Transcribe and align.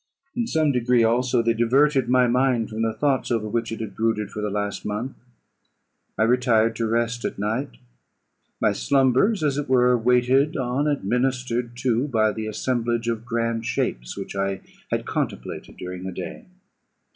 In 0.35 0.47
some 0.47 0.71
degree, 0.71 1.03
also, 1.03 1.43
they 1.43 1.53
diverted 1.53 2.09
my 2.09 2.25
mind 2.25 2.71
from 2.71 2.81
the 2.81 2.91
thoughts 2.91 3.29
over 3.29 3.47
which 3.47 3.71
it 3.71 3.79
had 3.81 3.95
brooded 3.95 4.31
for 4.31 4.41
the 4.41 4.49
last 4.49 4.83
month. 4.83 5.15
I 6.17 6.23
retired 6.23 6.75
to 6.77 6.87
rest 6.87 7.23
at 7.23 7.37
night; 7.37 7.77
my 8.59 8.71
slumbers, 8.71 9.43
as 9.43 9.59
it 9.59 9.69
were, 9.69 9.95
waited 9.95 10.57
on 10.57 10.87
and 10.87 11.03
ministered 11.03 11.77
to 11.83 12.07
by 12.07 12.31
the 12.31 12.47
assemblance 12.47 13.07
of 13.07 13.25
grand 13.27 13.67
shapes 13.67 14.17
which 14.17 14.35
I 14.35 14.61
had 14.89 15.05
contemplated 15.05 15.77
during 15.77 16.03
the 16.05 16.11
day. 16.11 16.47